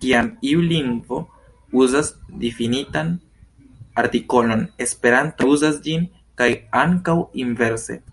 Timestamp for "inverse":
7.48-8.04